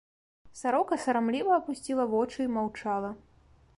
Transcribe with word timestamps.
Сарока 0.61 0.97
сарамліва 1.03 1.51
апусціла 1.57 2.03
вочы 2.15 2.39
і 2.49 2.51
маўчала. 2.55 3.11